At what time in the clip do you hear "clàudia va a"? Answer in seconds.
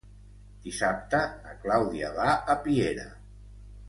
1.65-2.57